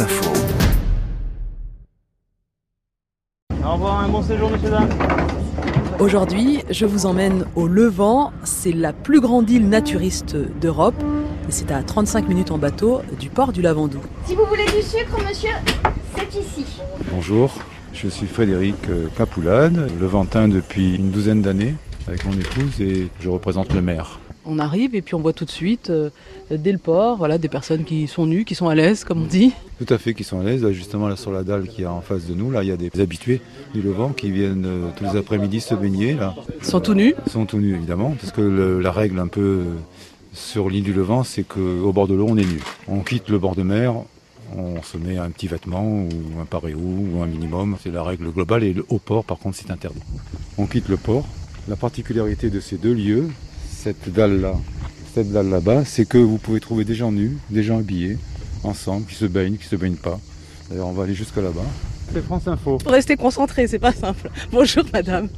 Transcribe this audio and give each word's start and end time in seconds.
Info. 0.00 0.32
Au 3.64 3.72
revoir, 3.74 4.00
un 4.00 4.08
bon 4.08 4.22
séjour, 4.22 4.50
monsieur 4.50 4.70
dames. 4.70 4.88
Aujourd'hui, 6.00 6.64
je 6.68 6.84
vous 6.84 7.06
emmène 7.06 7.44
au 7.54 7.68
Levant. 7.68 8.32
C'est 8.42 8.72
la 8.72 8.92
plus 8.92 9.20
grande 9.20 9.48
île 9.50 9.68
naturiste 9.68 10.36
d'Europe. 10.60 11.00
Et 11.48 11.52
c'est 11.52 11.70
à 11.70 11.82
35 11.82 12.28
minutes 12.28 12.50
en 12.50 12.58
bateau 12.58 13.02
du 13.20 13.28
port 13.30 13.52
du 13.52 13.62
Lavandou. 13.62 14.00
Si 14.26 14.34
vous 14.34 14.44
voulez 14.46 14.64
du 14.64 14.82
sucre, 14.82 15.16
monsieur, 15.28 15.52
c'est 16.16 16.40
ici. 16.40 16.66
Bonjour, 17.12 17.54
je 17.92 18.08
suis 18.08 18.26
Frédéric 18.26 18.76
euh, 18.88 19.06
Capoulane, 19.16 19.88
levantin 20.00 20.48
depuis 20.48 20.96
une 20.96 21.10
douzaine 21.10 21.42
d'années 21.42 21.74
avec 22.08 22.24
mon 22.24 22.32
épouse 22.32 22.80
et 22.80 23.08
je 23.20 23.28
représente 23.28 23.72
le 23.72 23.80
maire. 23.80 24.18
On 24.46 24.58
arrive 24.58 24.94
et 24.94 25.00
puis 25.02 25.14
on 25.14 25.20
voit 25.20 25.32
tout 25.32 25.44
de 25.46 25.50
suite, 25.50 25.88
euh, 25.90 26.10
dès 26.50 26.72
le 26.72 26.78
port, 26.78 27.16
voilà, 27.16 27.38
des 27.38 27.48
personnes 27.48 27.84
qui 27.84 28.06
sont 28.06 28.26
nues, 28.26 28.44
qui 28.44 28.54
sont 28.54 28.68
à 28.68 28.74
l'aise, 28.74 29.02
comme 29.04 29.22
on 29.22 29.26
dit. 29.26 29.52
Tout 29.78 29.92
à 29.92 29.96
fait, 29.98 30.12
qui 30.14 30.22
sont 30.24 30.40
à 30.40 30.44
l'aise. 30.44 30.68
Justement, 30.72 31.08
là, 31.08 31.16
sur 31.16 31.32
la 31.32 31.42
dalle 31.44 31.66
qui 31.66 31.82
est 31.82 31.86
en 31.86 32.00
face 32.02 32.26
de 32.26 32.34
nous, 32.34 32.50
là, 32.50 32.62
il 32.62 32.68
y 32.68 32.72
a 32.72 32.76
des 32.76 32.90
habitués 33.00 33.40
du 33.72 33.80
Levant 33.80 34.10
qui 34.10 34.30
viennent 34.30 34.66
euh, 34.66 34.88
tous 34.96 35.04
les 35.04 35.16
après-midi 35.18 35.60
se 35.60 35.74
baigner. 35.74 36.12
Là. 36.14 36.34
Ils 36.60 36.66
sont 36.66 36.80
tout 36.80 36.94
nus. 36.94 37.14
Ils 37.26 37.32
sont 37.32 37.46
tout 37.46 37.58
nus, 37.58 37.74
évidemment, 37.74 38.14
parce 38.20 38.32
que 38.32 38.42
le- 38.42 38.80
la 38.80 38.92
règle 38.92 39.18
un 39.18 39.28
peu 39.28 39.40
euh, 39.40 39.64
sur 40.34 40.68
l'île 40.68 40.84
du 40.84 40.92
Levant, 40.92 41.24
c'est 41.24 41.44
qu'au 41.44 41.92
bord 41.92 42.06
de 42.06 42.14
l'eau, 42.14 42.26
on 42.28 42.36
est 42.36 42.44
nu. 42.44 42.60
On 42.88 43.00
quitte 43.00 43.28
le 43.30 43.38
bord 43.38 43.54
de 43.54 43.62
mer, 43.62 43.94
on 44.56 44.82
se 44.82 44.98
met 44.98 45.16
un 45.16 45.30
petit 45.30 45.46
vêtement 45.46 45.84
ou 45.86 46.40
un 46.40 46.44
paréo 46.44 46.76
ou 46.78 47.22
un 47.22 47.26
minimum. 47.26 47.76
C'est 47.82 47.90
la 47.92 48.02
règle 48.02 48.30
globale 48.30 48.62
et 48.64 48.74
le- 48.74 48.84
au 48.90 48.98
port, 48.98 49.24
par 49.24 49.38
contre, 49.38 49.56
c'est 49.56 49.70
interdit. 49.70 50.00
On 50.58 50.66
quitte 50.66 50.88
le 50.90 50.98
port. 50.98 51.26
La 51.66 51.76
particularité 51.76 52.50
de 52.50 52.60
ces 52.60 52.76
deux 52.76 52.92
lieux, 52.92 53.28
cette 53.84 54.10
dalle-là, 54.10 54.54
cette 55.14 55.30
dalle 55.30 55.50
là-bas, 55.50 55.84
c'est 55.84 56.08
que 56.08 56.16
vous 56.16 56.38
pouvez 56.38 56.58
trouver 56.58 56.86
des 56.86 56.94
gens 56.94 57.12
nus, 57.12 57.36
des 57.50 57.62
gens 57.62 57.80
habillés, 57.80 58.16
ensemble, 58.62 59.04
qui 59.04 59.14
se 59.14 59.26
baignent, 59.26 59.58
qui 59.58 59.66
se 59.66 59.76
baignent 59.76 59.96
pas. 59.96 60.18
D'ailleurs, 60.70 60.86
on 60.86 60.92
va 60.92 61.02
aller 61.02 61.12
jusque 61.12 61.36
là-bas. 61.36 61.66
C'est 62.10 62.24
France 62.24 62.48
Info. 62.48 62.78
Faut 62.82 62.90
rester 62.90 63.16
concentré, 63.16 63.66
c'est 63.66 63.78
pas 63.78 63.92
simple. 63.92 64.30
Bonjour 64.52 64.84
madame. 64.90 65.28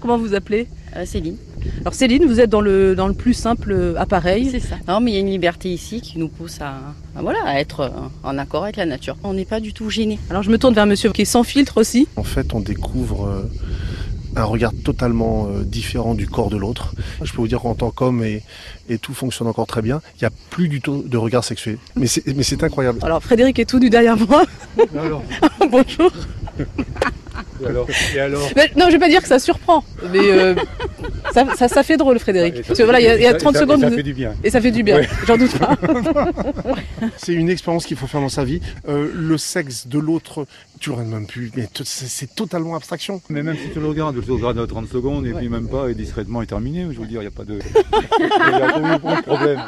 Comment 0.00 0.18
vous 0.18 0.34
appelez? 0.34 0.66
Euh, 0.96 1.04
Céline. 1.06 1.36
Alors 1.82 1.94
Céline, 1.94 2.24
vous 2.26 2.40
êtes 2.40 2.50
dans 2.50 2.60
le, 2.60 2.96
dans 2.96 3.06
le 3.06 3.14
plus 3.14 3.34
simple 3.34 3.94
appareil. 3.96 4.48
C'est 4.50 4.58
ça. 4.58 4.78
Non, 4.88 5.00
mais 5.00 5.12
il 5.12 5.14
y 5.14 5.16
a 5.18 5.20
une 5.20 5.30
liberté 5.30 5.68
ici 5.68 6.00
qui 6.00 6.18
nous 6.18 6.28
pousse 6.28 6.60
à, 6.60 6.74
à, 7.14 7.22
voilà, 7.22 7.38
à 7.44 7.60
être 7.60 7.80
euh, 7.80 7.90
en 8.24 8.36
accord 8.36 8.64
avec 8.64 8.76
la 8.76 8.86
nature. 8.86 9.16
On 9.22 9.34
n'est 9.34 9.44
pas 9.44 9.60
du 9.60 9.72
tout 9.72 9.90
gêné. 9.90 10.18
Alors 10.28 10.42
je 10.42 10.50
me 10.50 10.58
tourne 10.58 10.74
vers 10.74 10.86
monsieur 10.86 11.12
qui 11.12 11.22
est 11.22 11.26
sans 11.26 11.44
filtre 11.44 11.80
aussi. 11.80 12.08
En 12.16 12.24
fait, 12.24 12.52
on 12.52 12.60
découvre 12.60 13.26
euh, 13.26 13.42
un 14.36 14.44
regard 14.44 14.72
totalement 14.84 15.46
euh, 15.48 15.62
différent 15.64 16.14
du 16.14 16.26
corps 16.26 16.50
de 16.50 16.56
l'autre. 16.56 16.94
Je 17.22 17.30
peux 17.32 17.38
vous 17.38 17.48
dire 17.48 17.60
qu'en 17.60 17.74
tant 17.74 17.90
qu'homme, 17.90 18.22
et, 18.24 18.42
et 18.88 18.98
tout 18.98 19.14
fonctionne 19.14 19.48
encore 19.48 19.66
très 19.66 19.82
bien, 19.82 20.00
il 20.16 20.20
n'y 20.20 20.26
a 20.26 20.30
plus 20.50 20.68
du 20.68 20.80
tout 20.80 21.02
de 21.06 21.16
regard 21.16 21.44
sexuel. 21.44 21.78
Mais 21.96 22.06
c'est 22.06 22.26
mais 22.34 22.42
c'est 22.42 22.62
incroyable. 22.64 22.98
Alors 23.02 23.22
Frédéric 23.22 23.58
est 23.58 23.64
tout 23.64 23.78
nu 23.78 23.90
derrière 23.90 24.16
moi. 24.16 24.44
alors, 24.98 25.22
Bonjour. 25.70 26.10
et 27.60 27.66
alors, 27.66 27.86
et 28.14 28.20
alors? 28.20 28.48
Mais 28.56 28.70
non, 28.76 28.86
je 28.86 28.92
vais 28.92 28.98
pas 28.98 29.08
dire 29.08 29.22
que 29.22 29.28
ça 29.28 29.38
surprend, 29.38 29.84
mais 30.12 30.18
euh, 30.30 30.54
ça, 31.32 31.46
ça, 31.56 31.68
ça 31.68 31.82
fait 31.82 31.96
drôle 31.96 32.18
Frédéric. 32.18 32.62
Parce 32.66 32.78
que 32.78 32.82
voilà, 32.84 33.00
il 33.00 33.04
y 33.04 33.08
a, 33.08 33.16
il 33.16 33.22
y 33.22 33.26
a 33.26 33.34
30 33.34 33.54
Et 33.54 33.58
ça- 33.58 33.64
et 33.64 33.66
secondes 33.66 33.80
Ça 33.80 33.90
fait 33.90 34.02
du 34.02 34.14
bien. 34.14 34.34
et 34.44 34.50
ça 34.50 34.60
fait 34.60 34.70
du 34.70 34.82
bien, 34.82 34.96
Ouais. 34.96 35.08
j'en 35.26 35.36
doute 35.36 35.56
pas. 35.58 35.76
C'est 37.16 37.32
une 37.34 37.48
expérience 37.50 37.86
qu'il 37.86 37.96
faut 37.96 38.06
faire 38.06 38.20
dans 38.20 38.28
sa 38.28 38.44
vie. 38.44 38.60
Euh, 38.88 39.10
le 39.14 39.38
sexe 39.38 39.86
de 39.86 39.98
l'autre, 39.98 40.46
tu 40.80 40.90
le 40.90 40.96
même 41.04 41.26
plus. 41.26 41.50
Mais 41.56 41.66
t- 41.66 41.84
c'est 41.84 42.06
c'est 42.08 42.34
totalement 42.34 42.74
abstraction. 42.76 43.20
Mais 43.28 43.42
même 43.42 43.56
si 43.56 43.70
tu 43.72 43.78
le 43.80 43.86
regardes, 43.86 44.20
tu 44.20 44.26
le 44.26 44.34
regardes 44.34 44.58
à 44.58 44.66
30 44.66 44.88
secondes 44.88 45.26
et 45.26 45.32
puis 45.32 45.48
même 45.48 45.68
pas, 45.68 45.88
et 45.88 45.94
discrètement 45.94 46.42
est 46.42 46.46
terminé. 46.46 46.86
Je 46.90 46.98
veux 47.00 47.06
dire, 47.06 47.20
il 47.22 47.28
n'y 47.28 47.28
a 47.28 47.30
pas 47.30 47.44
de, 47.44 47.58
il 48.18 48.58
y 48.58 48.62
a 48.62 48.98
pas 48.98 49.16
de 49.16 49.22
problème. 49.22 49.60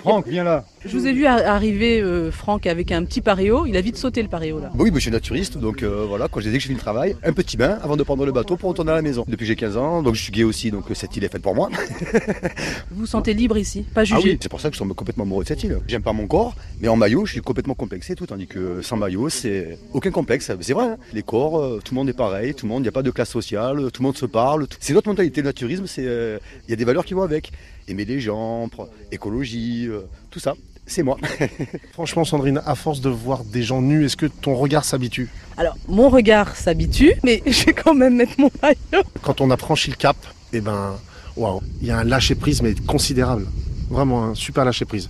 Franck, 0.00 0.26
viens 0.28 0.44
là. 0.44 0.64
Je 0.84 0.96
vous 0.96 1.06
ai 1.06 1.12
vu 1.12 1.26
ar- 1.26 1.46
arriver, 1.46 2.00
euh, 2.00 2.30
Franck, 2.30 2.66
avec 2.66 2.92
un 2.92 3.04
petit 3.04 3.20
paréo. 3.20 3.66
Il 3.66 3.76
a 3.76 3.80
vite 3.80 3.96
sauté 3.96 4.22
le 4.22 4.28
paréo 4.28 4.58
là. 4.60 4.70
Oui, 4.74 4.90
mais 4.90 4.96
je 4.96 5.02
suis 5.02 5.10
naturiste, 5.10 5.58
donc 5.58 5.82
euh, 5.82 6.06
voilà, 6.08 6.28
quand 6.28 6.40
j'ai 6.40 6.50
dit 6.50 6.56
que 6.56 6.62
je 6.62 6.66
finis 6.68 6.78
le 6.78 6.82
travail, 6.82 7.16
un 7.22 7.32
petit 7.32 7.56
bain 7.56 7.78
avant 7.82 7.96
de 7.96 8.02
prendre 8.02 8.24
le 8.24 8.32
bateau 8.32 8.56
pour 8.56 8.70
retourner 8.70 8.92
à 8.92 8.96
la 8.96 9.02
maison. 9.02 9.24
Depuis 9.28 9.40
que 9.44 9.46
j'ai 9.48 9.56
15 9.56 9.76
ans, 9.76 10.02
donc 10.02 10.14
je 10.14 10.22
suis 10.22 10.29
gay 10.30 10.44
aussi, 10.44 10.70
donc 10.70 10.90
euh, 10.90 10.94
cette 10.94 11.16
île 11.16 11.24
est 11.24 11.28
faite 11.28 11.42
pour 11.42 11.54
moi. 11.54 11.68
Vous 12.90 13.00
vous 13.00 13.06
sentez 13.06 13.34
libre 13.34 13.56
ici, 13.58 13.82
pas 13.94 14.02
Ah 14.02 14.04
jugé. 14.04 14.20
oui, 14.24 14.38
c'est 14.40 14.48
pour 14.48 14.60
ça 14.60 14.68
que 14.70 14.76
je 14.76 14.82
suis 14.82 14.94
complètement 14.94 15.24
amoureux 15.24 15.44
de 15.44 15.48
cette 15.48 15.62
île. 15.64 15.78
J'aime 15.86 16.02
pas 16.02 16.12
mon 16.12 16.26
corps, 16.26 16.54
mais 16.80 16.88
en 16.88 16.96
maillot, 16.96 17.26
je 17.26 17.32
suis 17.32 17.40
complètement 17.40 17.74
complexé 17.74 18.12
et 18.12 18.16
tout, 18.16 18.26
tandis 18.26 18.46
que 18.46 18.82
sans 18.82 18.96
maillot, 18.96 19.28
c'est 19.28 19.78
aucun 19.92 20.10
complexe. 20.10 20.50
C'est 20.60 20.72
vrai, 20.72 20.84
hein. 20.86 20.98
les 21.12 21.22
corps, 21.22 21.58
euh, 21.60 21.80
tout 21.84 21.94
le 21.94 21.96
monde 22.00 22.08
est 22.08 22.12
pareil, 22.14 22.54
tout 22.54 22.66
le 22.66 22.70
monde, 22.70 22.80
il 22.80 22.84
n'y 22.84 22.88
a 22.88 22.92
pas 22.92 23.02
de 23.02 23.10
classe 23.10 23.30
sociale, 23.30 23.90
tout 23.92 24.02
le 24.02 24.06
monde 24.06 24.16
se 24.16 24.26
parle. 24.26 24.66
tout- 24.66 24.78
C'est 24.80 24.92
notre 24.92 25.08
mentalité, 25.08 25.40
le 25.42 25.46
naturisme, 25.48 25.86
c'est 25.86 26.04
euh, 26.06 26.38
il 26.66 26.70
y 26.70 26.74
a 26.74 26.76
des 26.76 26.84
valeurs 26.84 27.04
qui 27.04 27.14
vont 27.14 27.22
avec. 27.22 27.52
Aimer 27.88 28.04
les 28.04 28.20
gens, 28.20 28.68
écologie, 29.10 29.88
tout 30.30 30.38
ça, 30.38 30.54
c'est 30.90 31.02
moi. 31.02 31.16
Franchement, 31.92 32.24
Sandrine, 32.24 32.60
à 32.66 32.74
force 32.74 33.00
de 33.00 33.08
voir 33.08 33.44
des 33.44 33.62
gens 33.62 33.80
nus, 33.80 34.04
est-ce 34.04 34.16
que 34.16 34.26
ton 34.26 34.54
regard 34.54 34.84
s'habitue? 34.84 35.28
Alors, 35.56 35.76
mon 35.88 36.08
regard 36.08 36.56
s'habitue, 36.56 37.14
mais 37.22 37.42
je 37.46 37.64
vais 37.66 37.72
quand 37.72 37.94
même 37.94 38.16
mettre 38.16 38.34
mon 38.38 38.50
maillot. 38.62 39.04
Quand 39.22 39.40
on 39.40 39.50
a 39.50 39.56
franchi 39.56 39.90
le 39.90 39.96
cap, 39.96 40.16
eh 40.52 40.60
ben, 40.60 40.96
waouh, 41.36 41.60
il 41.80 41.88
y 41.88 41.90
a 41.90 41.98
un 41.98 42.04
lâcher 42.04 42.34
prise 42.34 42.62
mais 42.62 42.74
considérable. 42.86 43.46
Vraiment 43.88 44.24
un 44.24 44.34
super 44.34 44.64
lâcher 44.64 44.84
prise. 44.84 45.08